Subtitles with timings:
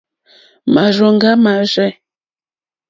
[0.73, 1.87] Márzòŋɡá mâ rzɛ̂.